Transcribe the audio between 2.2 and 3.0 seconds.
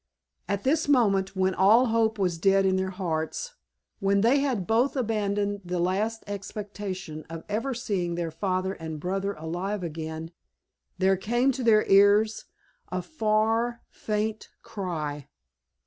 dead in their